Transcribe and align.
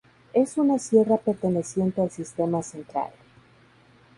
Es 0.33 0.57
una 0.57 0.79
Sierra 0.79 1.17
perteneciente 1.17 2.01
al 2.01 2.09
Sistema 2.09 2.63
Central. 2.63 3.11